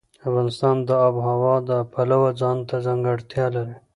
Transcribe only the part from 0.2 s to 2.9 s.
افغانستان د آب وهوا د پلوه ځانته